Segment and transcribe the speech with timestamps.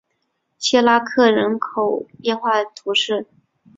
[0.57, 3.27] 谢拉克人口变化图示